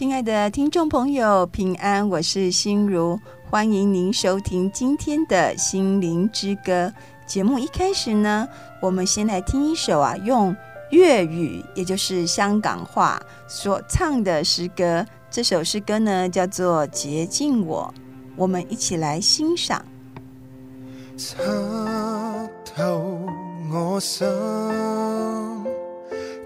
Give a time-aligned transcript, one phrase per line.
[0.00, 6.90] 亲爱的听众朋友，平安，我是心如，欢迎您收听今天的心灵之歌
[7.26, 7.58] 节目。
[7.58, 8.48] 一开始呢，
[8.80, 10.56] 我们先来听一首啊，用
[10.90, 15.04] 粤语，也就是香港话所唱的诗歌。
[15.30, 17.92] 这首诗歌呢，叫做《洁净我》，
[18.36, 19.84] 我们一起来欣赏。
[21.18, 21.44] 测
[22.74, 23.20] 透
[23.70, 24.26] 我心，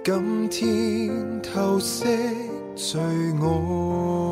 [0.02, 2.04] 今天透析
[2.77, 4.23] 最爱，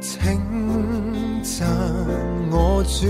[0.00, 1.66] 请赞
[2.50, 3.06] 我主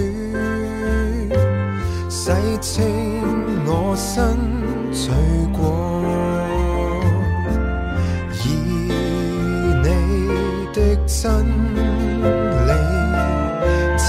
[2.09, 2.83] 洗清
[3.67, 4.37] 我身
[4.91, 5.13] 罪
[5.53, 5.61] 过
[8.45, 8.49] 以
[9.83, 9.89] 你
[10.73, 11.45] 的真
[12.67, 12.73] 理
[13.99, 14.09] 请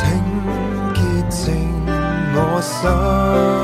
[0.93, 1.53] 洁净
[2.33, 3.58] 我心。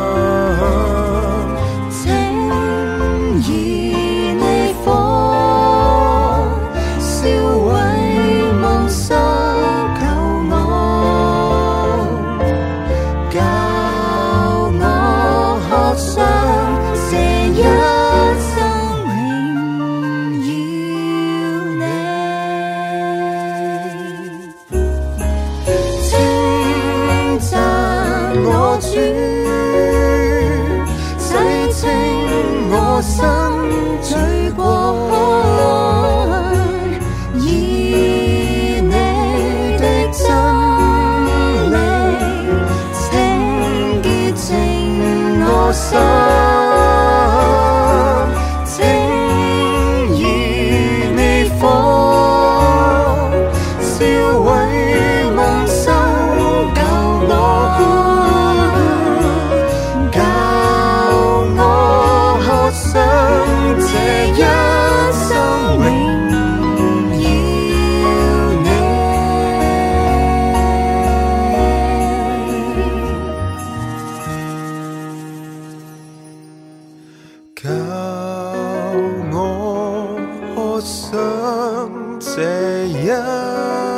[82.87, 83.94] yeah.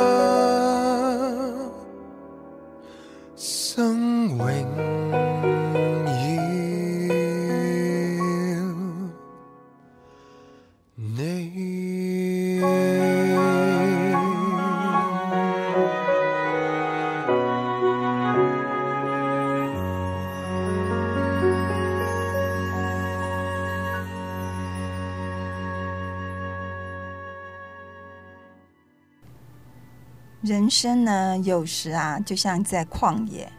[30.68, 33.50] 人生呢，有时啊，就像在旷野，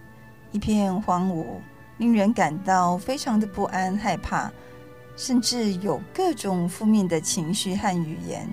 [0.51, 1.43] 一片荒芜，
[1.97, 4.51] 令人感到非常的不安、害怕，
[5.17, 8.47] 甚至有各种负面的情绪和语言，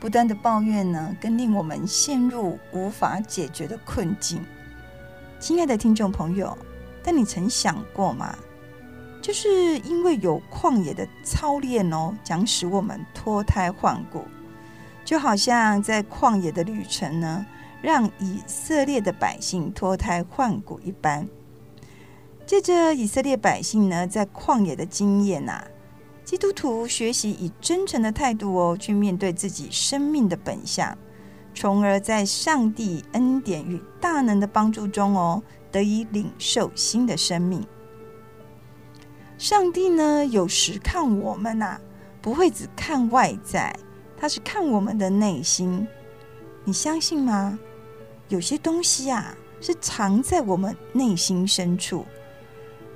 [0.00, 4.42] 不断的抱怨呢，更令我们陷入无法解决的困境。
[5.38, 6.56] 亲爱的听众朋友，
[7.02, 8.34] 但你曾想过吗？
[9.20, 14.24] 就是因为有旷野的操练哦，将使我们脱胎换骨，
[15.04, 17.44] 就好像在旷野的旅程呢。
[17.84, 21.28] 让以色列的百姓脱胎换骨一般。
[22.46, 25.62] 借着以色列百姓呢，在旷野的经验呐，
[26.24, 30.96] 基督徒学习以真诚的态度哦，去面对自己生命的本相，
[31.54, 37.62] 从而在上帝恩典与大能的帮助中哦，得以领受新的生命。
[39.36, 41.78] 上帝呢，有时看我们呐，
[42.22, 43.76] 不会只看外在，
[44.16, 45.86] 他是看我们的内心。
[46.66, 47.58] 你相信吗？
[48.34, 52.04] 有些东西啊，是藏在我们内心深处，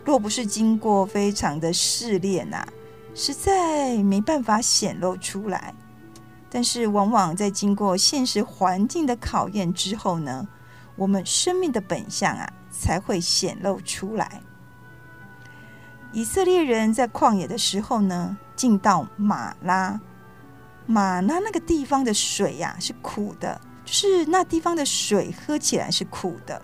[0.05, 2.67] 若不是经过非常的试炼啊，
[3.15, 5.73] 实在没办法显露出来。
[6.51, 10.49] 但是，往往在经过现实环境的考验之后呢，
[10.97, 14.43] 我们生命的本相啊，才会显露出来。
[16.13, 20.01] 以色列人在旷野的时候呢，进到玛拉，
[20.87, 26.61] 玛拉那个地方的水呀、啊、是苦的，就是那地方的水喝起来是苦的。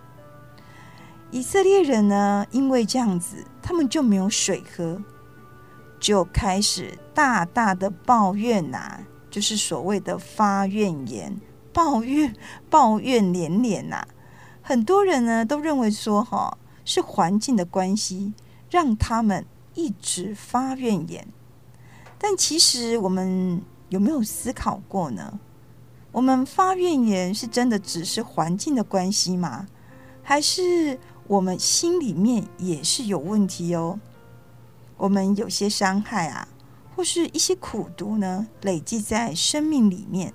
[1.30, 5.00] 以色列人呢，因为这样子，他们就没有水喝，
[5.98, 9.00] 就开始大大的抱怨呐、
[9.30, 11.40] 就是所谓的发怨言，
[11.72, 12.36] 抱怨
[12.68, 14.06] 抱怨连连呐、
[14.60, 18.34] 很多人呢都认为说，哈，是环境的关系，
[18.68, 21.26] 让他们一直发怨言。
[22.18, 25.40] 但其实我们有没有思考过呢？
[26.14, 29.66] 我们发怨言是真的只是环境的关系吗？
[30.22, 30.96] 还是
[31.26, 33.98] 我们心里面也是有问题哦？
[34.96, 36.46] 我们有些伤害啊，
[36.94, 40.32] 或是一些苦毒呢，累积在生命里面。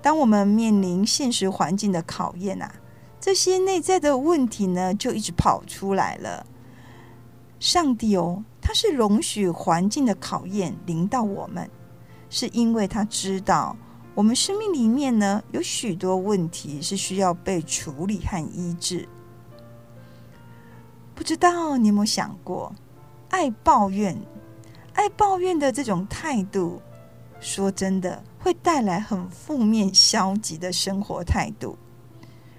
[0.00, 2.72] 当我们面临现实环境的考验啊，
[3.20, 6.46] 这些内在的问题呢，就一直跑出来了。
[7.58, 8.44] 上帝哦。
[8.64, 11.68] 他是容许环境的考验临到我们，
[12.30, 13.76] 是因为他知道
[14.14, 19.08] 我们生命里面呢，有许多问题是需要被处理和医治。
[21.14, 22.74] 不知道你有没有想过，
[23.30, 24.20] 爱抱怨、
[24.94, 26.82] 爱抱怨的这种态度，
[27.40, 31.78] 说真的会带来很负面、消极的生活态度。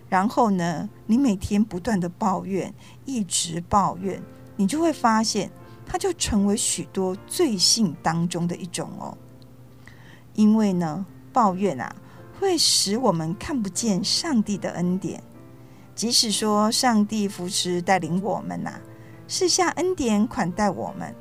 [0.09, 2.73] 然后呢，你每天不断的抱怨，
[3.05, 4.21] 一直抱怨，
[4.55, 5.51] 你就会发现。
[5.85, 9.17] 它就成为许多罪性当中的一种哦，
[10.33, 11.93] 因为呢，抱怨啊，
[12.39, 15.21] 会使我们看不见上帝的恩典。
[15.95, 18.81] 即使说上帝扶持带领我们呐、啊，
[19.27, 21.13] 赐下恩典款待我们，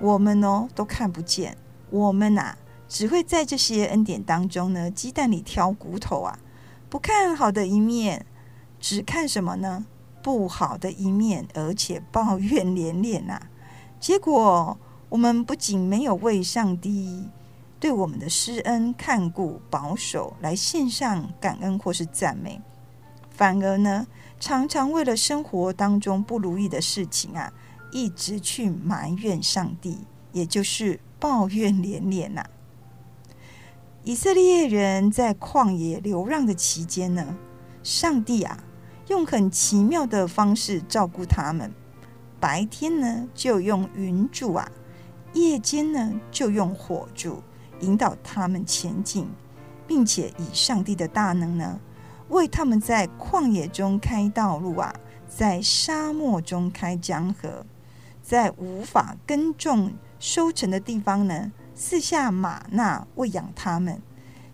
[0.00, 1.56] 我们哦都看不见。
[1.90, 6.38] 我们呐、啊，只会在这些恩典当中呢，鸡蛋里挑骨头啊，
[6.88, 8.26] 不看好的一面，
[8.78, 9.86] 只看什么呢？
[10.22, 13.50] 不好的一面，而且抱怨连连呐、啊。
[13.98, 17.28] 结果，我们不仅没有为上帝
[17.82, 22.60] 对我们的施恩、看顾、保守来献上感恩或是赞美，
[23.28, 24.06] 反而呢，
[24.38, 27.52] 常常为了生活当中不如意的事情啊，
[27.90, 29.98] 一直去埋怨上帝，
[30.30, 32.44] 也就是抱怨连连呐、
[34.04, 37.36] 以色列人在旷野流浪的期间呢，
[37.82, 38.62] 上帝啊，
[39.08, 41.72] 用很奇妙的方式照顾他们。
[42.38, 44.70] 白天呢，就用云柱啊；
[45.32, 47.42] 夜间呢，就用火柱。
[47.82, 49.28] 引导他们前进，
[49.86, 51.78] 并且以上帝的大能呢，
[52.30, 54.92] 为他们在旷野中开道路啊，
[55.28, 57.64] 在沙漠中开江河，
[58.22, 64.00] 在无法耕种收成的地方呢，赐下马纳喂养他们，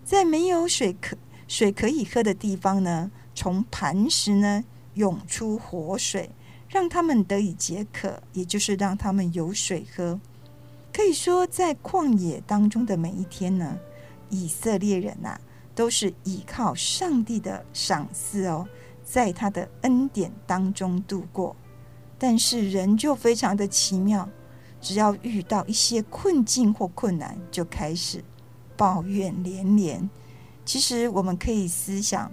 [0.03, 1.17] 在没有水可
[1.47, 4.63] 水可以喝的地方呢，从磐石呢
[4.95, 6.29] 涌出活水。
[6.71, 10.19] 让他们得以解渴，也就是让他们有水喝。
[10.99, 13.79] 可以说，在旷野当中的每一天呢，
[14.29, 15.39] 以色列人呐、
[15.73, 18.67] 都是依靠上帝的赏赐哦，
[19.01, 21.55] 在他的恩典当中度过。
[22.17, 24.27] 但是人就非常的奇妙，
[24.81, 28.21] 只要遇到一些困境或困难，就开始
[28.75, 30.09] 抱怨连连。
[30.65, 32.29] 其实我们可以思想，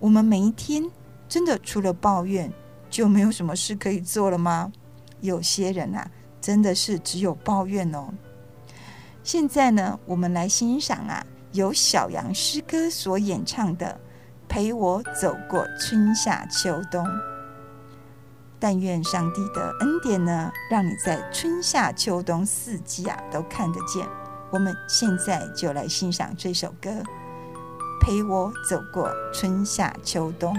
[0.00, 0.82] 我们每一天
[1.28, 2.52] 真的除了抱怨，
[2.90, 4.72] 就没有什么事可以做了吗？
[5.20, 6.10] 有些人啊，
[6.48, 8.08] 真的是只有抱怨哦。
[9.22, 13.86] 现在呢，我们来欣赏啊，由小羊诗歌所演唱的
[14.48, 17.04] 《陪我走过春夏秋冬》。
[18.58, 24.08] 但愿上帝的恩典呢，让你在春夏秋冬四季啊都看得见。
[24.50, 26.88] 我们现在就来欣赏这首歌，
[28.00, 30.56] 《陪我走过春夏秋冬》。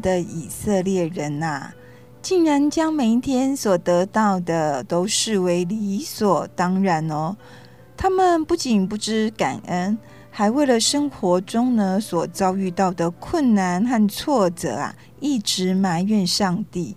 [0.00, 1.74] 的以色列人呐、啊，
[2.22, 7.36] 竟然将每一天所得到的都视为理所当然哦。
[7.96, 9.96] 他们不仅不知感恩，
[10.30, 16.94] 还为了生活中呢所遭遇到的困难和挫折啊，一直埋怨上帝，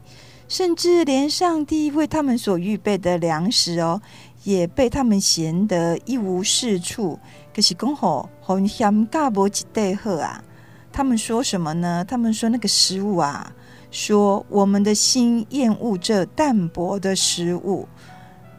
[0.47, 4.01] 甚至连上帝为他们所预备的粮食哦，
[4.43, 7.17] 也被他们嫌得一无是处。
[7.55, 10.43] 可是刚好很嫌嘎不几袋货啊！
[10.91, 12.03] 他们说什么呢？
[12.03, 13.53] 他们说那个食物啊，
[13.91, 17.87] 说我们的心厌恶这淡薄的食物。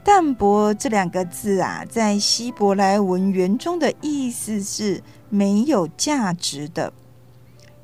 [0.02, 6.92] 淡薄这两个字啊，在希伯来文原中的意思是没有价值的。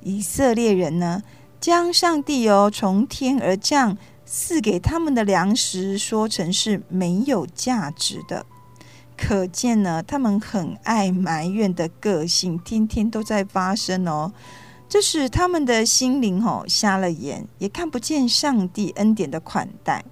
[0.00, 1.22] 以色列人呢，
[1.60, 8.46] 将上帝哦从天而降赐给他们的粮食说成是没有价值的，
[9.16, 14.32] 可见呢，他们很爱埋怨的个性，天天都在发生哦。
[14.88, 20.04] 这使他们的心灵哦瞎了眼，也看不见上帝恩典的款待。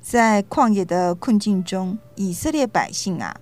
[0.00, 3.36] 在旷野的困境中，以色列百姓啊，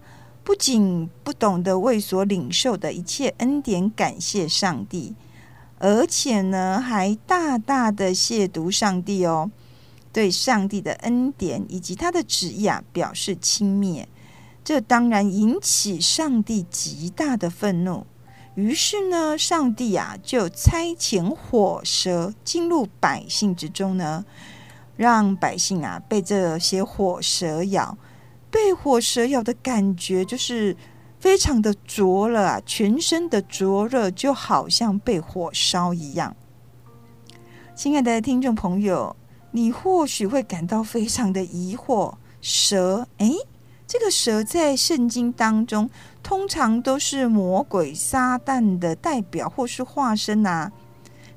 [0.44, 5.14] 不仅不懂得为所领受的一切恩典感谢上帝，
[5.78, 9.50] 而且呢，还大大的亵渎上帝哦，
[10.12, 14.06] 对上帝的恩典以及他的旨意啊表示轻蔑，
[14.70, 18.06] 这当然引起上帝极大的愤怒。
[18.54, 24.24] 于是呢，上帝啊就差遣火蛇进入百姓之中呢。
[24.96, 27.98] 让百姓啊被这些火蛇咬，
[28.48, 30.76] 被火蛇咬的感觉就是
[31.18, 36.36] 非常的灼热啊，全身的灼热就好像被火烧一样。
[37.74, 39.16] 亲爱的听众朋友，
[39.50, 43.34] 你或许会感到非常的疑惑：蛇，诶，
[43.90, 45.90] 这个蛇在圣经当中
[46.22, 50.70] 通常都是魔鬼撒旦的代表或是化身啊，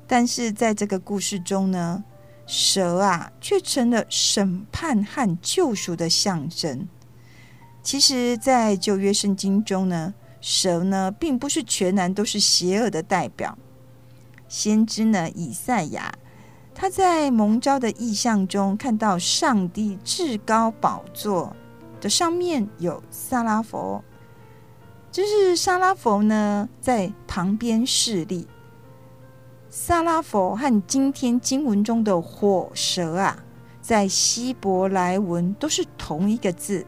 [0.06, 2.04] 但是在这个故事中呢，
[2.46, 6.88] 蛇啊，却成了审判和救赎的象征。
[7.82, 13.58] 其实，在旧约圣经中呢，蛇呢，并不是全然都是邪恶的代表。
[14.46, 16.14] 先知呢，以赛亚，
[16.72, 21.56] 他在蒙召的意象中，看到上帝至高宝座
[22.04, 24.04] 的上面有撒拉佛，
[25.10, 28.46] 就是撒拉佛呢，在旁边侍立。
[29.70, 33.42] 撒拉佛和今天经文中的火蛇啊，
[33.80, 36.86] 在希伯来文都是同一个字，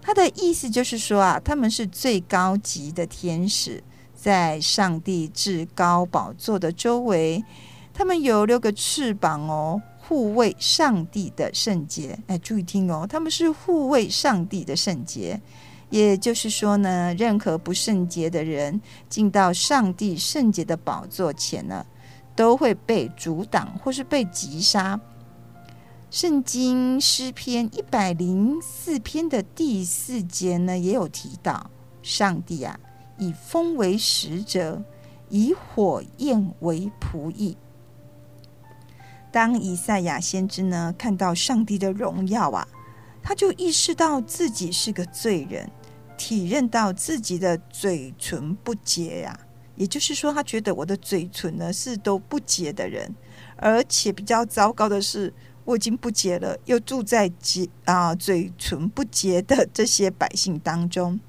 [0.00, 3.82] 它的意思就是说啊，他们是最高级的天使，
[4.14, 7.44] 在上帝至高宝座的周围，
[7.92, 12.16] 他们有六个翅膀哦，护卫上帝的圣洁。
[12.28, 15.40] 哎，注意听哦，他们是护卫上帝的圣洁，
[15.90, 21.84] 也就是说呢，任何不圣洁的人进到上帝圣洁的宝座前呢，
[22.36, 25.00] 都会被阻挡或是被击杀。
[26.08, 31.68] 圣经诗篇一百零四篇的第四节呢，也有提到，
[32.00, 32.78] 上帝啊，
[33.18, 34.80] 以风为使者，
[35.28, 37.56] 以火焰为仆役。
[39.36, 42.66] 当以赛亚先知呢看到上帝的荣耀啊，
[43.22, 45.70] 他就意识到自己是个罪人，
[46.16, 49.38] 体认到自己的嘴唇不洁呀、
[49.74, 53.14] 也就是说，他觉得我的嘴唇呢是都不洁的人，
[53.56, 55.30] 而且比较糟糕的是，
[55.66, 61.20] 我已经不洁了，又住在洁啊嘴唇不洁的这些百姓当中。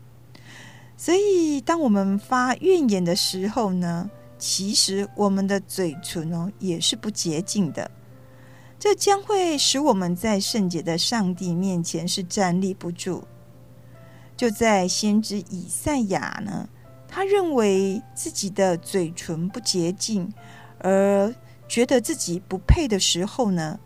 [0.96, 7.92] 所以，当我们发怨言的时候呢，其实我们的嘴唇哦也是不洁净的，
[8.80, 13.24] 这将会使我们在圣洁的上帝面前是站立不住。
[14.36, 16.70] 就在先知以赛亚呢。
[17.10, 20.32] 他认为自己的嘴唇不洁净，
[20.80, 21.34] 而
[21.66, 23.80] 觉得自己不配的时候呢，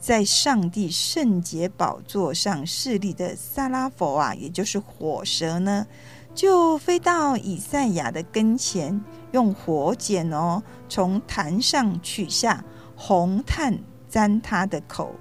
[0.00, 5.86] 在上帝圣洁宝座上侍立的撒拉弗啊，也就是火蛇呢，
[6.34, 8.98] 就飞到以赛亚的跟前，
[9.32, 12.64] 用火剪哦，从坛上取下
[12.96, 13.78] 红炭
[14.14, 15.12] 沾他的口，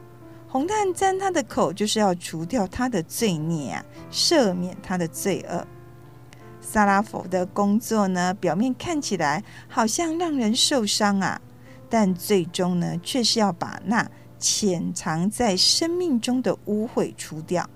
[0.48, 5.66] 红炭沾他的口，就是要除掉他的罪孽啊，赦免他的罪恶。
[6.62, 11.42] 撒拉弗的工作呢，表面看起来好像让人受伤啊，
[11.90, 17.68] 但最终呢，却是要把那潜藏在生命中的污秽除掉。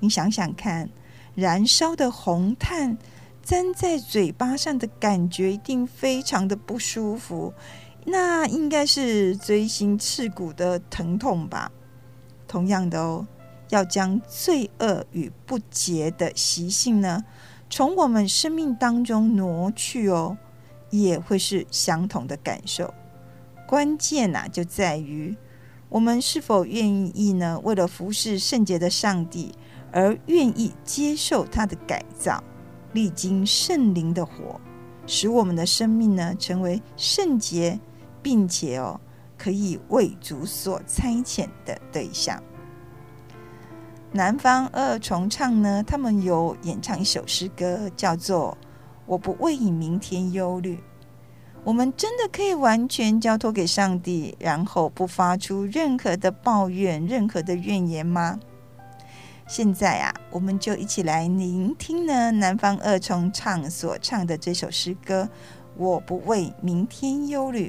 [0.00, 0.90] 你想想看，
[1.36, 2.98] 燃烧的红炭
[3.44, 7.54] 粘在嘴巴上的感觉，一定非常的不舒服，
[8.04, 11.70] 那应该是锥心刺骨的疼痛吧？
[12.48, 13.26] 同样的哦，
[13.70, 17.24] 要将罪恶与不洁的习性呢，
[17.70, 20.36] 从我们生命当中挪去哦，
[20.90, 22.92] 也会是相同的感受。
[23.66, 25.34] 关键呐、啊，就在于
[25.88, 26.86] 我们是否愿
[27.18, 27.58] 意呢？
[27.62, 29.54] 为了服侍圣洁的上帝，
[29.90, 32.42] 而愿意接受他的改造，
[32.92, 34.60] 历经圣灵的火，
[35.06, 37.78] 使我们的生命呢成为圣洁，
[38.22, 39.00] 并且哦
[39.36, 42.40] 可以为主所差遣的对象。
[44.12, 48.56] 南方二重唱呢，他们有演唱一首诗歌，叫做
[49.06, 50.76] 《我不为明天忧虑》。
[51.64, 58.38] 我们真的可以完全交托给上帝，然后不发出任何的抱怨、任何的怨言吗？
[59.46, 65.24] 现在啊，我们就一起来聆听呢南方二重唱所唱的这首诗歌
[65.76, 67.68] 《我不为明天忧虑》，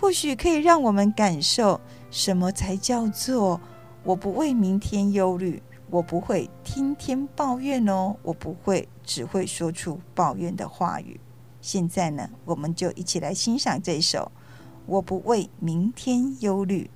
[0.00, 1.80] 或许可以让我们感受
[2.10, 3.60] 什么才叫做
[4.04, 5.62] 我不为明天忧虑。
[5.90, 11.18] 我不会天天抱怨哦，我不会只会说出抱怨的话语。
[11.60, 14.30] 现在呢，我们就一起来欣赏这首
[14.86, 16.90] 《我不为明天忧虑》。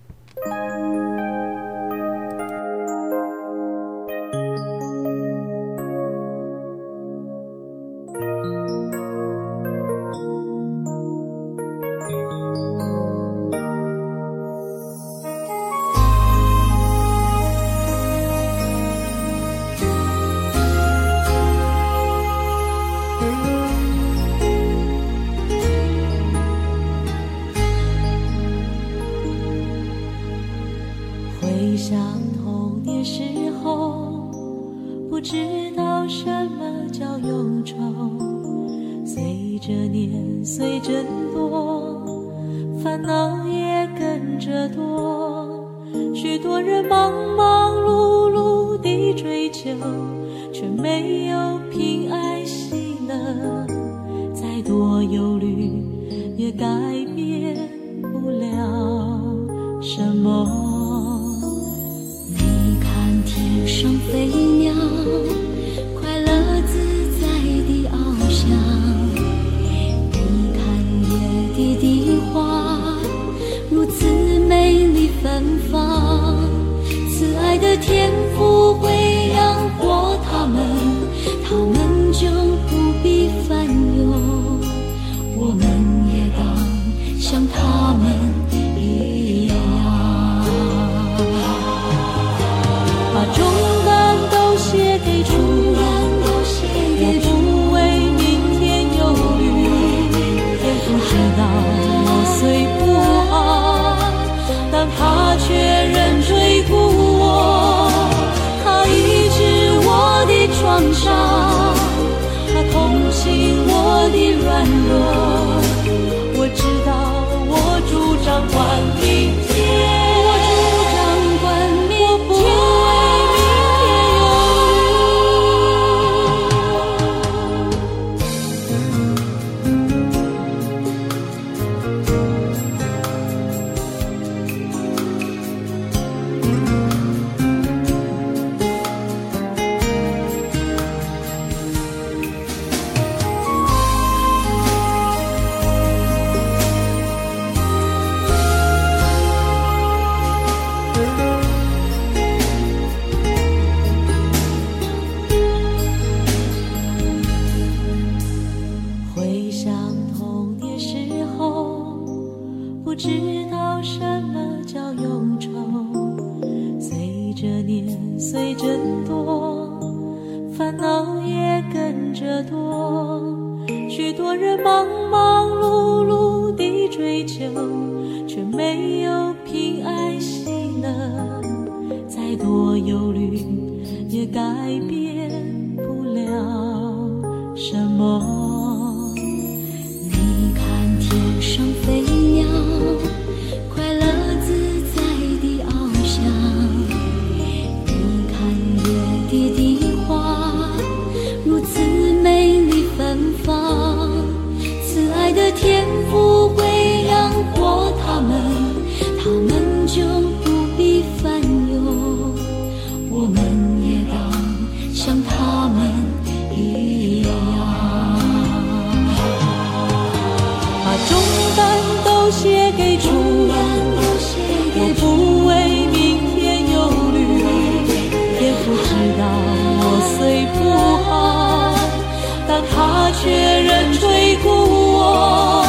[233.14, 233.30] 却
[233.62, 235.64] 仍吹鼓我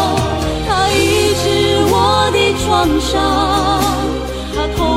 [0.66, 1.46] 他医治
[1.92, 1.96] 我
[2.32, 2.66] 的创
[3.02, 3.12] 伤
[4.56, 4.93] 他统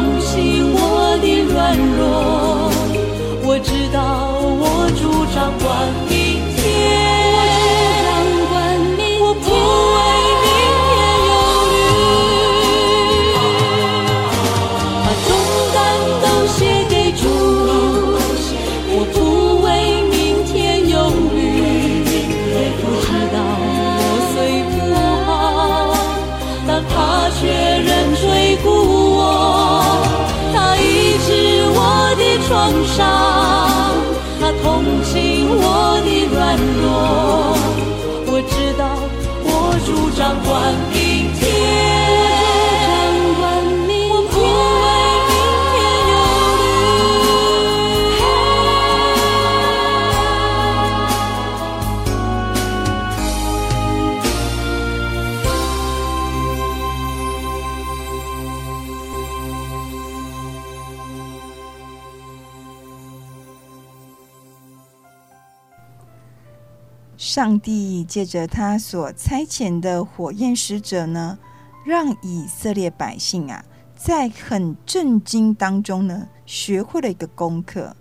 [67.36, 71.38] 上帝借着他所差遣的火焰使者呢，
[71.84, 73.62] 让以色列百姓啊，
[73.94, 77.94] 在很震惊当中呢，学会了一个功课。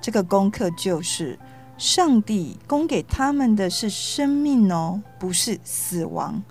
[0.00, 1.38] 这个功课就是，
[1.76, 6.42] 上帝供给他们的是生命哦，不是死亡。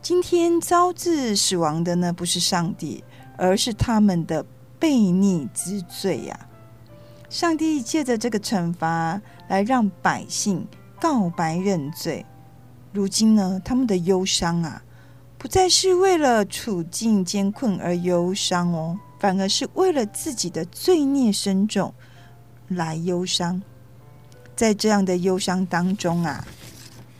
[0.00, 3.04] 今天招致死亡的呢，不是上帝，
[3.36, 4.42] 而是他们的
[4.80, 6.48] 悖逆之罪呀。
[7.28, 10.66] 上帝借着这个惩罚来让百姓。
[11.00, 12.26] 告白认罪，
[12.92, 14.82] 如今呢，他们的忧伤啊，
[15.38, 21.94] 不再是为了处境艰困而忧伤哦，反而是为了自己的罪孽深重
[22.68, 23.62] 来忧伤。
[24.54, 26.46] 在这样的忧伤当中啊，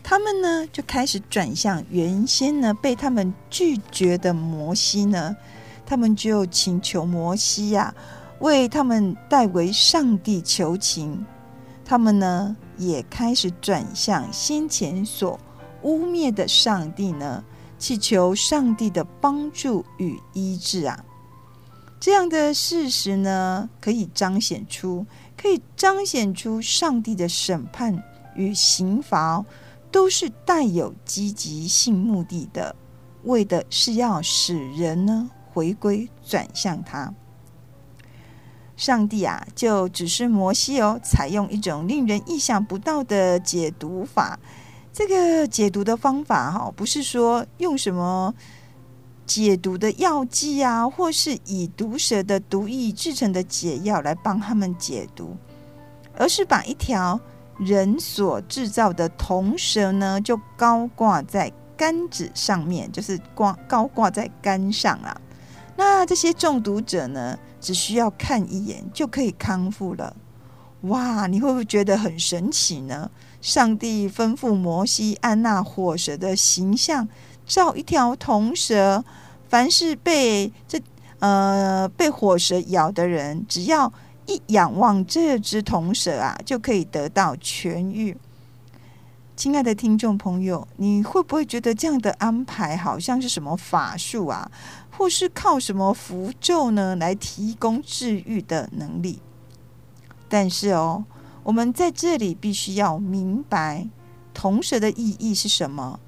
[0.03, 5.35] 他们呢就开始转向原先呢被他们拒绝的摩西呢，
[5.87, 7.95] 他们就请求摩西呀、啊，
[8.41, 11.25] 为他们代为上帝求情。
[11.83, 15.39] 他们呢，也开始转向先前所
[15.83, 17.45] 污蔑的上帝呢，
[17.79, 21.05] 祈求上帝的帮助与医治啊。
[22.01, 25.05] 这样的事实呢，可以彰显出，
[25.37, 28.03] 可以彰显出上帝的审判
[28.35, 29.45] 与刑罚
[29.93, 32.75] 都是带有积极性目的的，
[33.25, 37.13] 为的是要使人呢回归转向他。
[38.81, 44.41] 上帝啊，就只是摩西哦，采用一种令人意想不到的解毒法。
[44.91, 48.35] 这个解毒的方法哈，不是说用什么
[49.27, 55.37] 解毒的药剂啊，或是以毒蛇的毒液制成的解药来帮他们解毒，
[56.17, 57.21] 而是把一条
[57.59, 65.21] 人所制造的铜蛇呢，就高挂在杆子上面，就是挂高挂在杆上啊。
[65.77, 70.17] 那这些中毒者呢，只需要看一眼就可以康复了。
[70.83, 73.11] 哇，你会不会觉得很神奇呢？
[73.43, 77.07] 上帝吩咐摩西按那火蛇的形象
[77.47, 79.05] 造一条铜蛇，
[79.49, 80.81] 凡是被这
[81.19, 83.93] 呃被火蛇咬的人，只要
[84.27, 88.17] 一仰望这只铜蛇啊，就可以得到痊愈。
[89.41, 94.53] 亲爱的听众朋友，你会不会觉得这样的安排好像是什么法术啊？
[94.91, 99.23] 或是靠什么符咒呢，来提供治愈的能力？
[100.29, 101.07] 但是哦，
[101.43, 103.89] 我们在这里必须要明白
[104.35, 105.99] 铜蛇的意义是什么。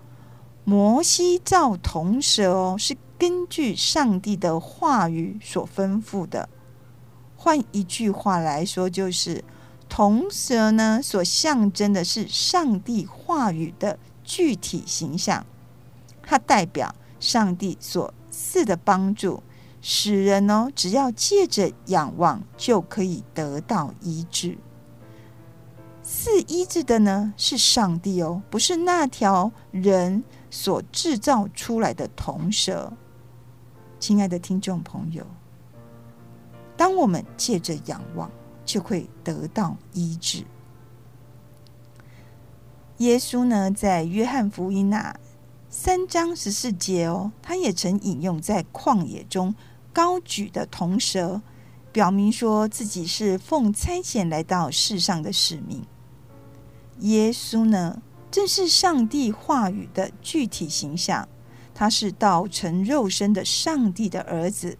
[0.64, 6.50] 摩西造铜蛇哦，是根据上帝的话语所吩咐的。
[7.38, 9.42] 换一句话来说，就是
[9.94, 15.44] 铜蛇呢，所象征的是上帝话语的具体形象，
[16.22, 18.14] 它代表上帝所。
[18.30, 19.42] 赐的帮助，
[19.82, 24.56] 使人哦，只要借着仰望，就可以得到医治。
[26.02, 32.90] 赐医治的呢，是上帝哦，不是那条人所制造出来的铜蛇。
[34.00, 35.26] 亲爱的听众朋友，
[36.74, 38.30] 当我们借着仰望，
[38.64, 40.44] 就会得到医治。
[42.98, 45.14] 耶稣呢，在约翰福音那、
[45.68, 49.54] 三章十四节哦，他也曾引用在旷野中
[49.92, 51.42] 高举的铜蛇，
[51.90, 55.84] 表明说自己是奉差遣来到世上的使命。
[57.00, 61.28] 耶稣呢，正是上帝话语的具体形象，
[61.74, 64.78] 他是道成肉身的上帝的儿子。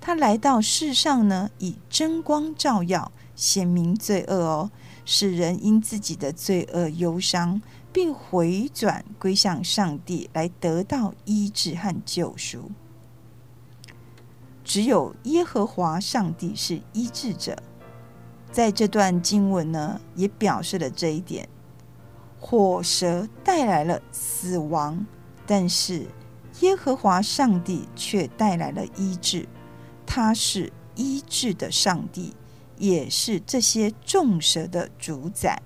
[0.00, 3.10] 他来到世上呢，以真光照耀，
[3.42, 4.70] 显明罪恶哦，
[5.04, 7.60] 使人因自己的罪恶忧伤。
[7.94, 12.70] 并回转归向上帝，来得到医治和救赎。
[14.64, 17.62] 只有耶和华上帝是医治者。
[18.50, 21.46] 在这段经文呢，也表示了这一点。
[22.40, 25.06] 火蛇带来了死亡，
[25.46, 26.06] 但是
[26.60, 29.46] 耶和华上帝却带来了医治。
[30.06, 32.34] 他是医治的上帝，
[32.82, 35.62] 也是这些众蛇的主宰。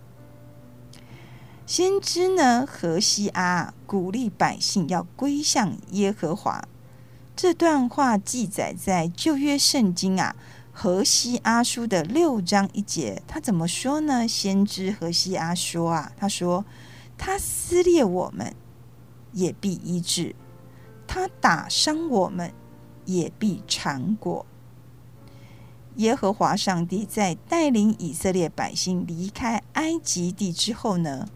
[1.65, 6.69] 先知呢，何西阿鼓励百姓要归向耶和华。
[7.35, 10.37] 这段话记载在旧约圣经啊。
[10.79, 14.29] 何西阿书的六章一节，他怎么说呢？
[14.29, 16.67] 先知何西阿说啊，他说
[17.17, 18.55] ：“他撕裂我们，
[19.33, 20.35] 也必医治；
[21.07, 22.53] 他打伤我们，
[23.07, 24.45] 也必缠裹。”
[25.97, 31.29] 耶和华上帝在带领以色列百姓离开埃及地之后呢，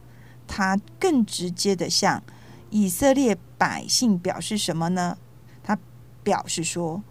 [0.47, 2.23] 他更直接的向
[2.71, 5.19] 以色列百姓表示什么呢？
[5.63, 5.79] 他
[6.23, 7.03] 表示说。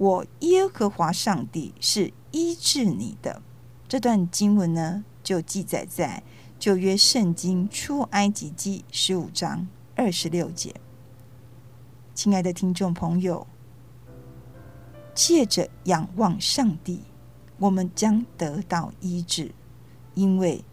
[0.00, 3.42] 我耶和华上帝是医治你的。
[3.88, 6.22] 这段经文呢，就记载在
[6.56, 9.66] 旧约圣经出埃及记十五章
[9.96, 10.72] 二十六节。
[12.14, 13.44] 亲爱的听众朋友，
[15.18, 17.00] 借着仰望上帝，
[17.58, 19.50] 我们将得到医治，
[20.14, 20.64] 因为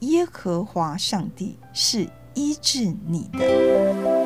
[0.00, 4.21] 耶和华上帝是医治你的。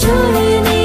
[0.00, 0.75] छोड़ने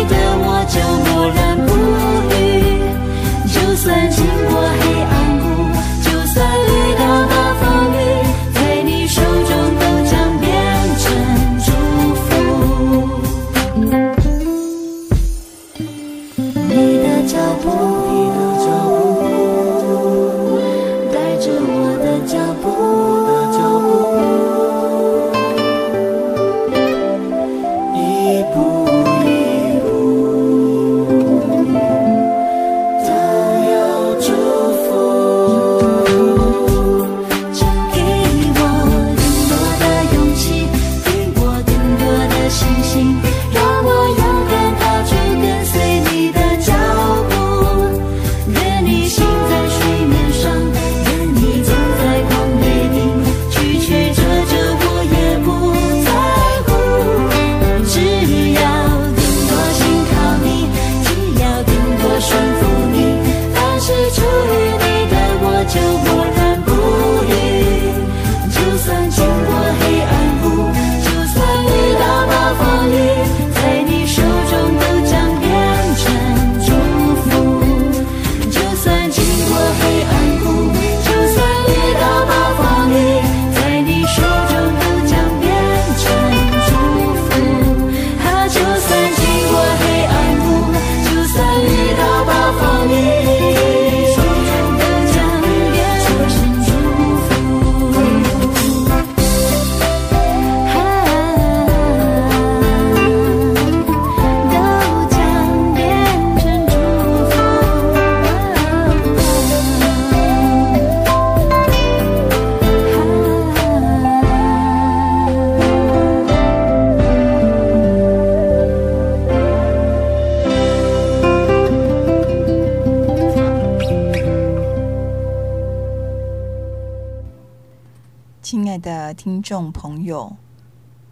[129.24, 130.36] 听众朋友，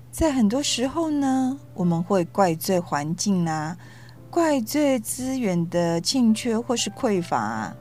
[0.10, 3.78] 在很多时候呢，我们会怪罪环境啊，
[4.32, 7.76] 怪罪资源的欠缺或是匮乏啊。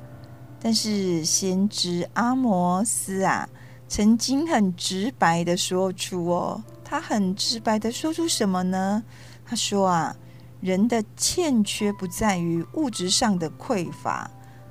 [0.60, 3.48] 但是先知阿摩斯啊，
[3.88, 9.02] 曾经很直白的说出哦，他很直白的说出什么呢？
[9.46, 10.14] 他说啊，
[10.60, 14.30] 人的欠缺不在于物质上的匮乏。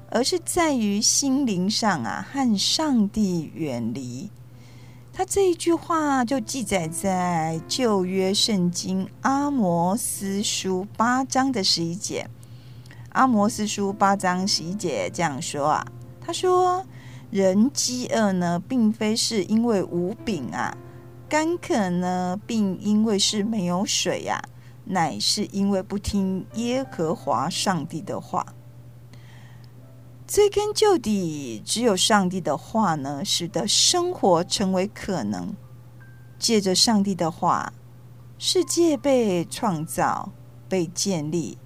[0.10, 4.30] 而是在于心灵上啊，和上帝远离。
[5.18, 12.30] 他这一句话就记载在旧约圣经阿摩斯书八章的十一节。
[13.14, 15.88] 阿摩斯书八章十一节这样说啊，
[16.22, 16.86] 他说
[17.34, 20.78] ：“人饥饿呢，并非是因为无饼啊；
[21.28, 24.46] 干渴呢，并因为是没有水呀、啊，
[24.86, 28.46] 乃是因为不听耶和华上帝的话。”
[30.28, 35.56] 追根究底，只有上帝的话呢，使得生活成为可能。
[36.38, 37.72] 借着上帝的话，
[38.38, 40.34] 世界被创造、
[40.68, 41.58] 被建立；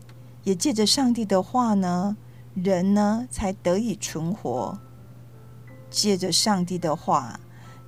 [0.43, 2.16] 也借着上帝的话呢，
[2.53, 4.78] 人呢才得以存活。
[5.89, 7.39] 借着上帝的话，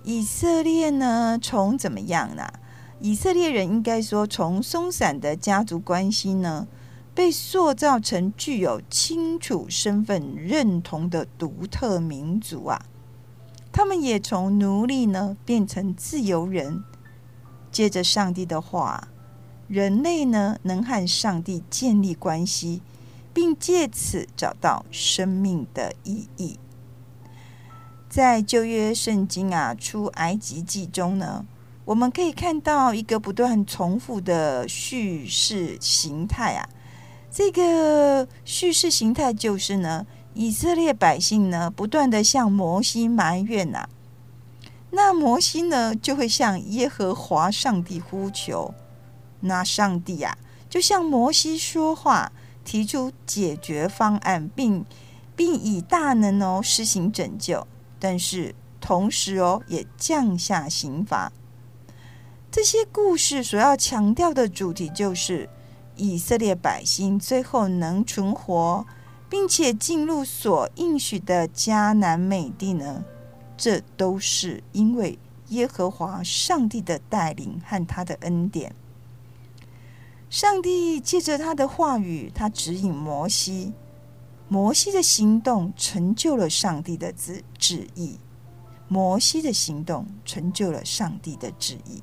[0.04, 2.52] 以色列呢从怎么样呢？
[3.00, 6.68] 以色列人应该说，从松散的家族关系呢，
[7.16, 12.86] 被塑造成具有清楚身份认同的独特民族啊！
[13.72, 16.84] 他们也从奴隶呢变成自由人。
[17.72, 19.08] 借着上帝的话，
[19.68, 22.82] 人类呢能和上帝建立关系，
[23.34, 26.60] 并借此找到生命的意义。
[28.10, 31.46] 在旧约圣经啊出埃及记中呢，
[31.86, 36.70] 我们可以看到一个不断重复的叙事形态啊。
[37.36, 40.06] 这个叙事形态就是呢，
[40.36, 43.90] 以色列百姓呢不断的向摩西埋怨呐、
[44.92, 48.76] 那摩西呢就会向耶和华上帝呼求，
[49.40, 50.38] 那上帝、啊、
[50.70, 52.32] 就向摩西说话，
[52.64, 54.86] 提出解决方案，并
[55.36, 57.66] 并以大能哦施行拯救，
[58.00, 61.32] 但是同时哦也降下刑罚。
[62.52, 65.50] 这些故事所要强调的主题就是。
[66.04, 68.86] 以色列百姓最后能存活，
[69.30, 73.06] 并且进入所应许的迦南美地呢？
[73.56, 78.76] 这都是因为耶和华上帝的带领和他的恩典。
[80.30, 83.72] 上帝借着他的话语，他指引摩西，
[84.50, 88.20] 摩西的行动成就了上帝的旨旨意。
[88.90, 92.02] 摩西的行动成就了上帝的旨意。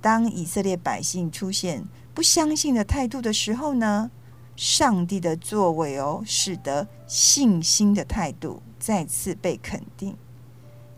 [0.00, 1.84] 当以色列百姓出现
[2.16, 4.10] 不相信的态度的时候呢，
[4.56, 10.16] 上帝的作为哦，使得信心的态度再次被肯定，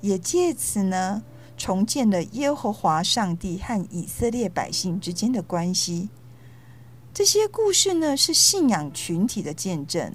[0.00, 1.24] 也借此呢，
[1.56, 6.08] 重建了耶和华上帝和以色列百姓之间的关系。
[7.12, 10.14] 这些故事呢，是信仰群体的见证，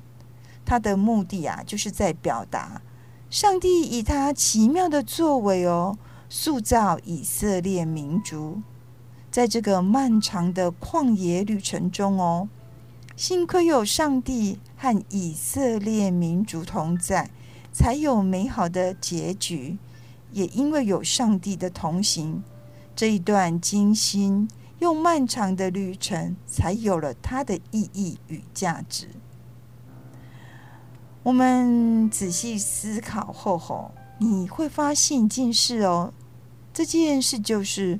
[0.63, 2.81] 他的目的啊，就是在表达
[3.29, 5.97] 上帝以他奇妙的作为哦，
[6.29, 8.61] 塑造以色列民族。
[9.33, 12.47] 在这个漫长的旷野旅程中，哦，
[13.15, 17.31] 幸亏有上帝和以色列民族同在，
[17.71, 19.79] 才有美好的结局。
[20.33, 22.43] 也因为有上帝的同行，
[22.95, 29.07] 这一段惊心又漫长的旅程才有了它的意义与价值。
[31.23, 36.13] 我们仔细思考后，后你会发现一件事哦，
[36.71, 37.99] 这件事就是。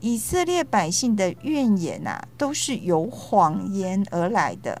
[0.00, 4.80] 以色列百姓的怨言呐、啊，都是由谎言而来的。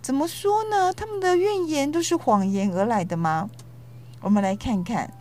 [0.00, 0.92] 怎么说呢？
[0.92, 3.50] 他们的怨言都是谎言而来的吗？
[4.20, 5.12] 我们来看看，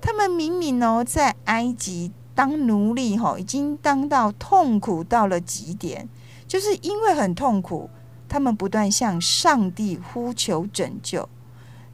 [0.00, 6.08] 他们明明哦，在埃及当奴隶，吼，已经当到痛苦到了极点，
[6.46, 7.90] 就是因为很痛苦，
[8.28, 11.28] 他们不断向上帝呼求拯救。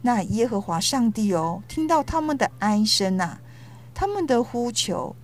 [0.03, 3.37] 那耶和华上帝哦，听到他们的哀声呐，
[3.93, 5.15] 他们的呼求。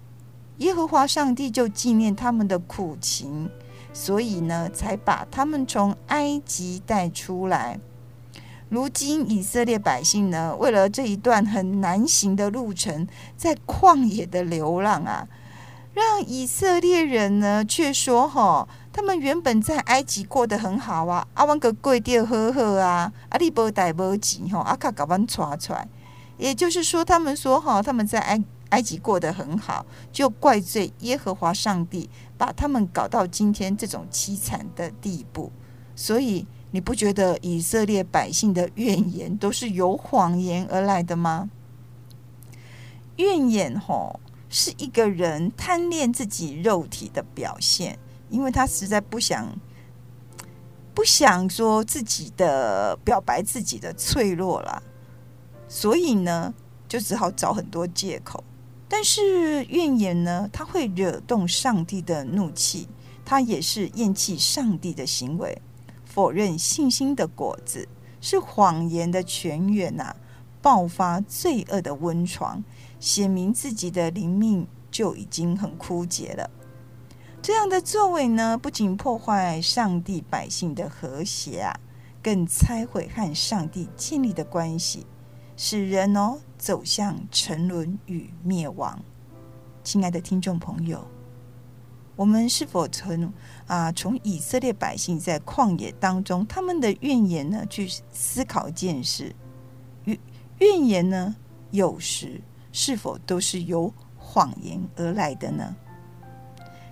[0.57, 3.49] 耶和华上帝就纪念他们的苦情，
[3.93, 7.79] 所以呢，才把他们从埃及带出来。
[8.69, 15.27] 如今以色列百姓呢，为了这一段很难行的路程，在旷野的流浪啊，
[15.93, 25.87] 让以色列人呢却说：“哈，他们原本在埃及过得很好啊，阿万个贵地呵呵啊，阿利波带波吉哈，阿卡搞完抓出来。”
[26.37, 35.51] 也就是说，他们说：“哈，他们在埃。”埃及过得很好，就怪罪耶和华上帝，把他们搞到今天这种凄惨的地步。
[35.95, 41.49] 所以你不觉得以色列百姓的怨言都是由谎言而来的吗？
[43.15, 47.97] 怨言吼，是一个人贪恋自己肉体的表现，
[48.29, 49.57] 因为他实在不想
[50.93, 54.83] 不想说自己的表白自己的脆弱了，
[55.67, 56.53] 所以呢，
[56.87, 58.43] 就只好找很多借口。
[58.89, 62.87] 但是怨言呢，它会惹动上帝的怒气，
[63.25, 65.61] 它也是厌弃上帝的行为，
[66.05, 67.87] 否认信心的果子，
[68.21, 70.15] 是谎言的泉源呐、啊，
[70.61, 72.63] 爆发罪恶的温床。
[72.99, 76.49] 显明自己的灵命就已经很枯竭了。
[77.43, 81.79] 这样的作为呢，不仅破坏上帝百姓的和谐啊，
[82.23, 85.05] 更拆毁和上帝建立的关系，
[85.59, 88.97] 使人哦走向沉沦与灭亡。
[89.83, 91.03] 亲爱的听众朋友，
[92.15, 93.33] 我们是否曾
[93.65, 99.35] 啊从以色列百姓在旷野当中他们的怨言呢，去思考一件事？
[100.05, 100.19] 怨
[100.59, 101.35] 怨言呢，
[101.71, 102.39] 有时。
[102.73, 105.75] 是否都是由谎言而来的呢？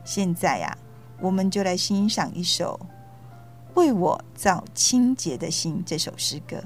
[0.03, 0.77] 现在呀、啊，
[1.21, 2.79] 我们就来欣赏一首
[3.79, 6.59] 《为我造清洁的心》这首诗歌。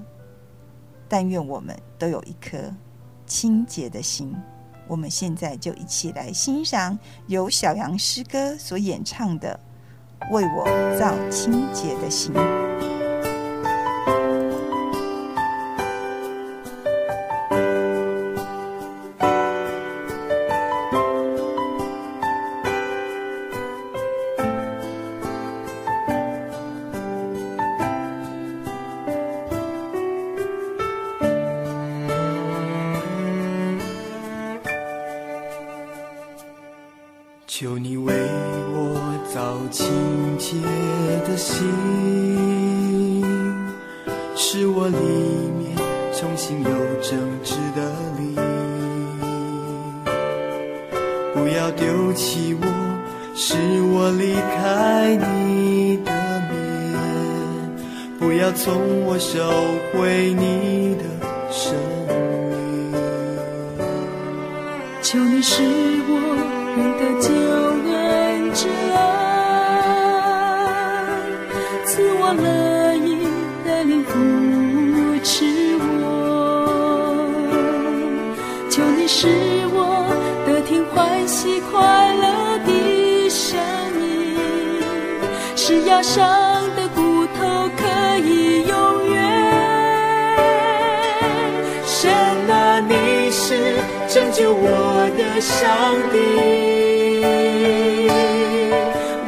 [1.09, 2.57] 但愿我们都有一颗
[3.25, 4.33] 清洁的心。
[4.87, 6.97] 我们现在就一起来欣赏
[7.27, 9.59] 由小杨诗歌所演唱的
[10.33, 10.65] 《为我
[10.97, 12.33] 造清洁的心》。
[39.69, 39.87] 清
[40.37, 40.55] 洁
[41.27, 41.65] 的心，
[44.35, 44.97] 是我里
[45.59, 45.77] 面
[46.13, 46.69] 重新有
[47.01, 48.35] 正直的你。
[51.33, 52.65] 不要丢弃我，
[53.35, 53.57] 是
[53.93, 56.11] 我离开你的
[56.49, 56.53] 面，
[58.19, 59.39] 不要从我收
[59.93, 61.08] 回你的。
[86.01, 86.25] 伤
[86.75, 88.73] 的骨头可以永
[89.11, 89.17] 远。
[91.85, 92.11] 神
[92.49, 93.75] 啊，你是
[94.07, 95.69] 拯救我的上
[96.11, 96.15] 帝，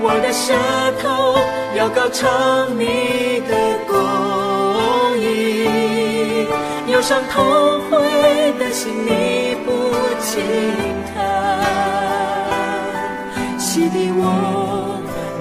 [0.01, 0.53] 我的舌
[1.01, 1.36] 头
[1.78, 3.51] 要高唱你的
[3.88, 3.93] 公
[5.19, 5.26] 义，
[6.88, 7.43] 忧伤痛
[7.89, 7.91] 悔
[8.57, 9.72] 的心你不
[10.22, 10.41] 轻
[11.13, 11.19] 弹，
[13.59, 14.61] 洗涤我。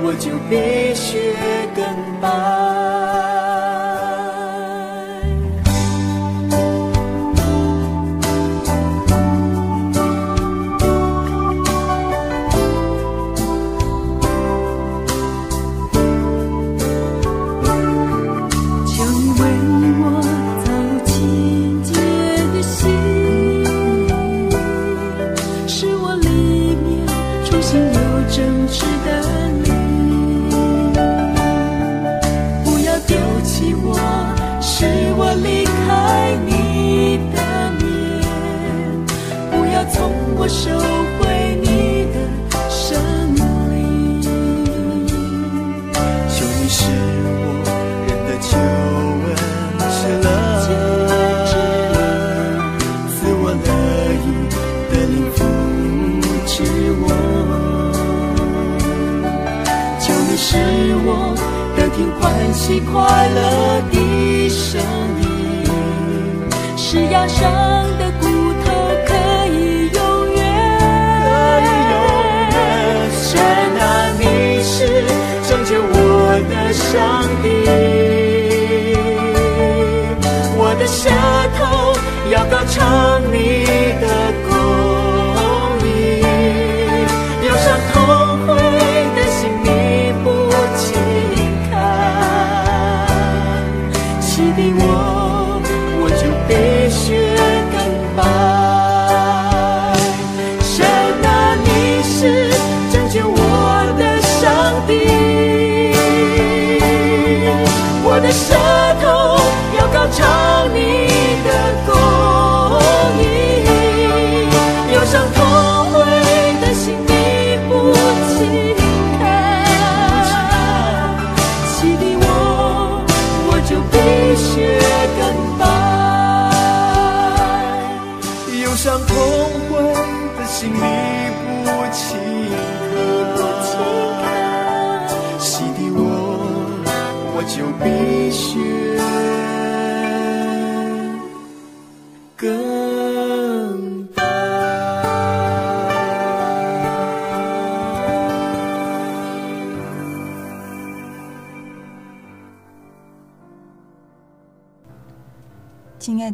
[0.02, 1.34] 我就比雪
[1.74, 1.84] 更
[2.20, 2.49] 白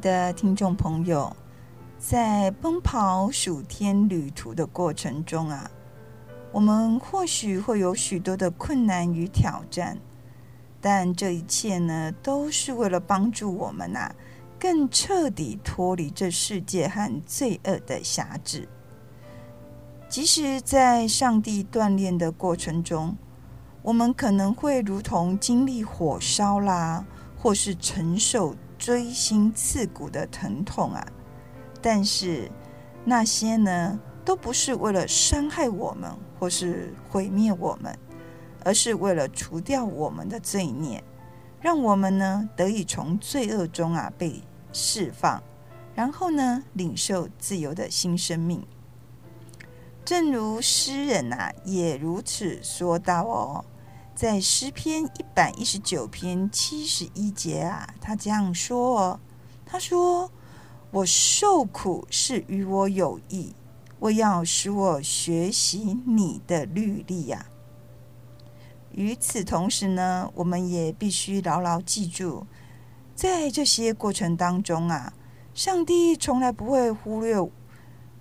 [0.00, 1.34] 的听众朋友，
[1.98, 5.70] 在奔跑属天旅途的过程中啊，
[6.52, 9.98] 我们或许会有许多的困难与挑战，
[10.80, 14.14] 但这一切呢，都是为了帮助我们呐、啊，
[14.58, 18.68] 更彻底脱离这世界和罪恶的辖制。
[20.08, 23.16] 即使在上帝锻炼的过程中，
[23.82, 27.04] 我们可能会如同经历火烧啦，
[27.36, 31.06] 或是承受锥心刺骨的疼痛啊，
[31.80, 32.50] 但是
[33.04, 36.10] 那些呢，都不是为了伤害我们。
[36.38, 37.98] 或是毁灭我们，
[38.62, 41.02] 而是为了除掉我们的罪孽，
[41.62, 45.42] 让我们呢得以从罪恶中啊被释放，
[45.94, 48.62] 然后呢领受自由的新生命。
[50.04, 53.64] 正如诗人啊也如此说道哦，
[54.16, 59.20] 在诗篇一百一十九篇七十一节啊，他这样说，
[59.66, 60.30] 他说
[60.90, 63.54] ：“我受苦是与我有益。”
[64.00, 67.44] 我要使我学习你的律例呀。
[68.92, 72.46] 与此同时呢，我们也必须牢牢记住，
[73.14, 75.12] 在这些过程当中啊，
[75.52, 77.36] 上帝从来不会忽略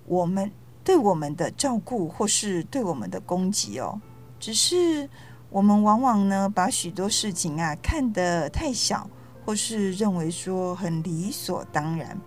[0.04, 0.52] 我们
[0.84, 3.98] 对我们的照顾或是对我们的攻击哦。
[4.38, 5.08] 只是
[5.50, 9.08] 我们往往呢，把许多事情啊看得太小，
[9.44, 12.20] 或是认为说很理所当然。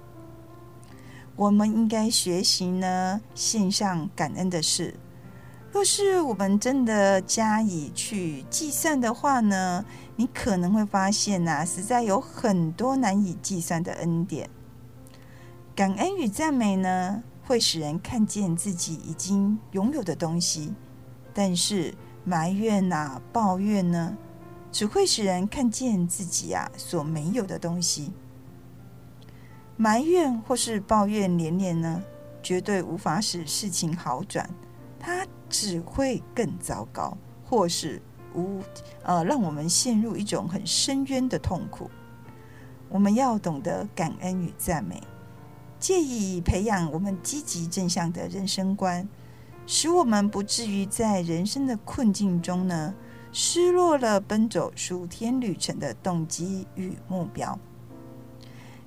[1.35, 4.95] 我们应该学习呢，献上感恩的事。
[5.71, 14.49] 若是我们真的加以去计算的话呢，你可能会发现呐、实在有很多难以计算的恩典。
[15.75, 20.73] 感恩与赞美呢，会使人看见自己已经拥有的东西；
[21.33, 21.93] 但是
[22.23, 24.17] 埋怨呐、啊、抱怨呢，
[24.71, 28.11] 只会使人看见自己啊所没有的东西。
[29.77, 32.03] 埋怨或是抱怨连连呢，
[32.43, 34.49] 绝对无法使事情好转，
[34.99, 38.01] 它只会更糟糕，或是
[38.35, 38.61] 无
[39.03, 41.89] 呃让我们陷入一种很深渊的痛苦。
[42.89, 45.01] 我们要懂得感恩与赞美，
[45.79, 49.07] 借以培养我们积极正向的人生观，
[49.71, 52.91] 使我们不至于在人生的困境中呢，
[53.31, 57.55] 失落了奔走数天旅程的动机与目标。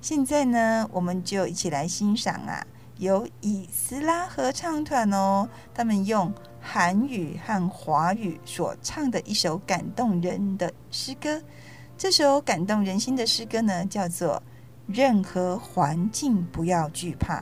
[0.00, 2.66] 现在呢，我们就一起来欣赏啊，
[2.98, 11.40] 由以斯拉合唱团哦，他们用韩语和华语所唱的一首感动人的诗歌。
[11.96, 14.42] 这首感动人心的诗歌呢，叫做
[14.92, 17.40] 《任何环境不要惧怕》，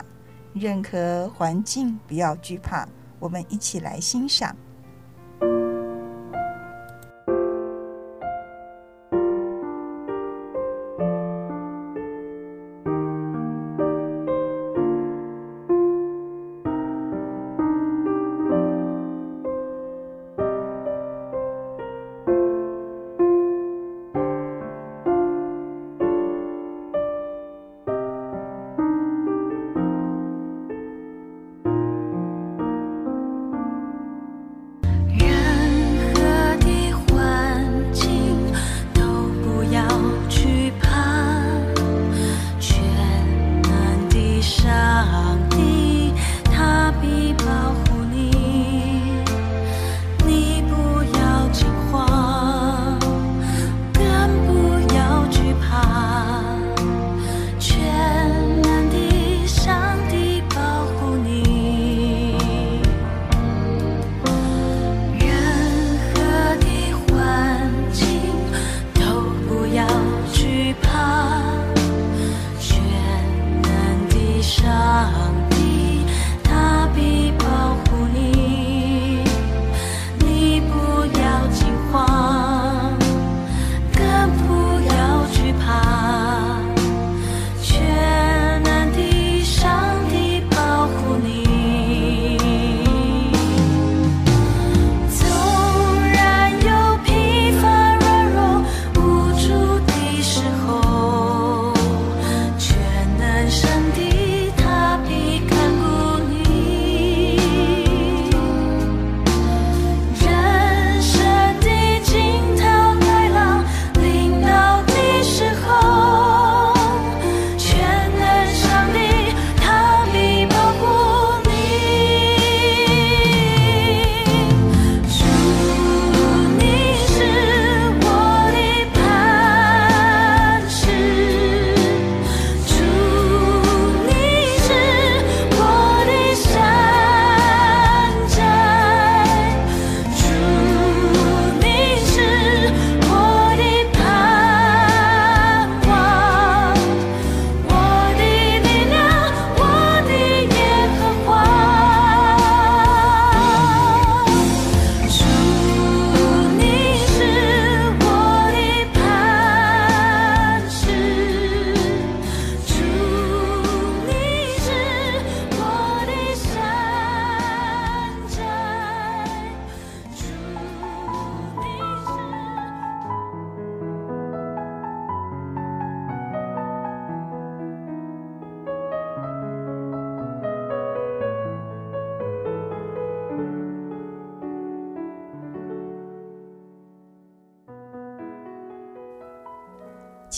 [0.53, 2.87] 任何环境不要惧怕。
[3.21, 4.57] 我们一起来欣赏。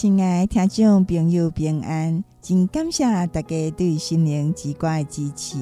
[0.03, 5.57] 亲爱听众朋友平安，真感谢大家对心灵之歌的支持。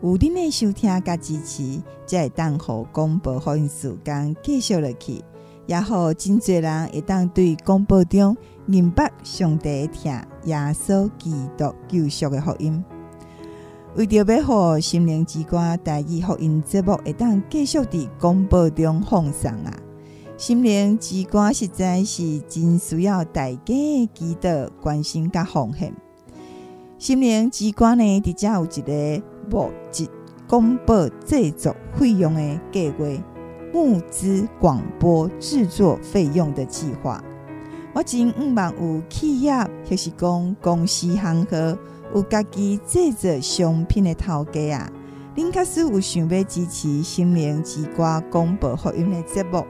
[0.00, 5.20] 有恁的收听甲支持，才会当互广播福音时间继续落去，
[5.66, 10.12] 也好真侪人会当对广播中明白上帝听
[10.44, 12.84] 耶稣基督救赎的福音。
[13.96, 19.76] 为着要互心灵之歌台语福音节目会当继续伫广播中放送啊！
[20.36, 25.94] 心灵之歌实在是真需要大家的祈祷、关心甲奉献。
[26.98, 30.08] 心灵之歌呢，伫遮有一个募集
[30.48, 33.04] 广播制作费用的计划，
[33.72, 37.22] 募资广播制作费用的计划。
[37.94, 39.52] 我真毋望有企业
[39.84, 41.78] 就是讲公司行号
[42.14, 44.92] 有家己制作商品的头家啊，
[45.36, 49.64] 恁假使有想要支持心灵之歌广播福音的节目。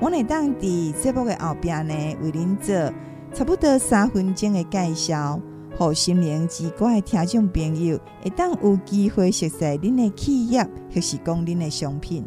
[0.00, 1.92] 我会当伫节目的后边呢，
[2.22, 2.74] 为恁做
[3.34, 5.40] 差不多三分钟的介绍，
[5.76, 10.62] 互心灵之歌的听众朋友会当有机会熟悉恁的企业，
[10.94, 12.24] 或是讲恁的商品。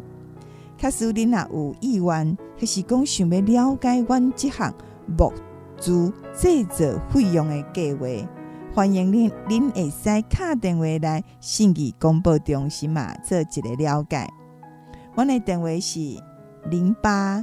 [0.76, 4.74] 假使恁若有意愿，或是讲想要了解阮这项
[5.06, 5.32] 募
[5.78, 8.06] 资制作费用的计划，
[8.74, 14.28] 欢迎恁恁会使敲电话来信义广播中心嘛，做一个了解。
[15.14, 16.00] 阮的电话是
[16.68, 17.42] 零八。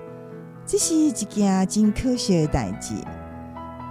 [0.71, 2.95] 这是一件真可惜的代志。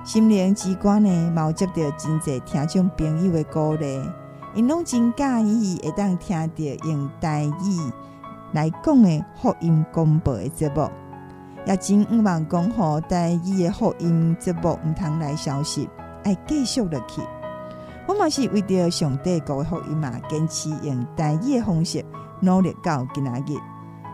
[0.03, 4.01] 心灵之歌呢，冒接到真侪听众朋友的鼓励，
[4.55, 7.93] 因拢真介意会当听到用台语
[8.53, 10.89] 来讲的福音广播的节目，
[11.66, 15.87] 也真毋望讲好台语的福音节目毋通来消息，
[16.24, 17.20] 爱继续落去。
[18.09, 22.03] 我嘛是为着上帝国的福音嘛，坚持用台语的方式
[22.41, 23.70] 努力到今仔日。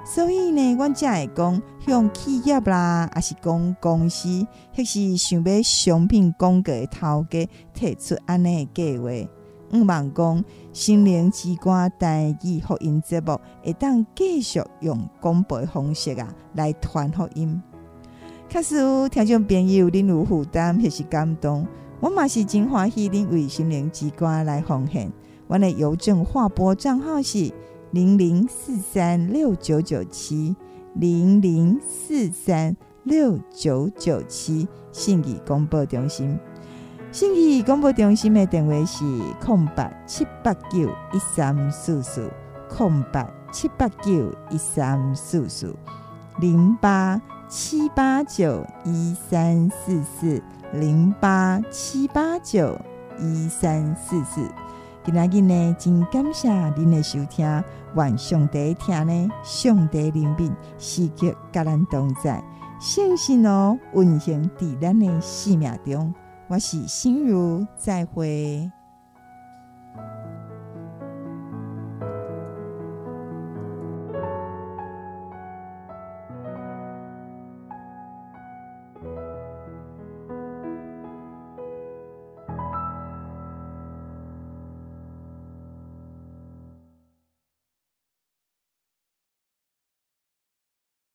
[0.09, 4.29] 所以呢，阮才会讲向企业啦，还是讲公司，
[4.73, 9.11] 迄是想要商品广告的头家提出安尼的计划。
[9.73, 17.61] 毋望讲心灵之歌台语福音节目会当继续用广播方式啊来传福音。
[18.49, 18.77] 假使
[19.09, 21.67] 听众朋友恁有负担迄是感动，
[21.99, 25.13] 我嘛是真欢喜恁为心灵之歌来奉献。
[25.49, 27.53] 阮的邮政划拨账号是。
[27.97, 30.55] 零零四三六九九七，
[30.97, 36.39] 零零四三六九九七，信义广播中心。
[37.11, 39.03] 信义广播中心的电话是
[39.43, 42.31] 空八七八九一三四四，
[42.69, 45.75] 空八七八九一三四四，
[46.39, 47.19] 零八
[47.49, 50.43] 七八九一三四四，
[50.75, 52.79] 零八七八九
[53.19, 54.43] 一三四四。
[55.07, 57.47] 今仔日呢，真感谢您的收听。
[57.95, 62.43] 愿上帝听呢，上帝怜悯，时刻甲咱同在，
[62.81, 66.13] 信心哦，运行伫咱的生命中。
[66.49, 68.69] 我是心如，再会。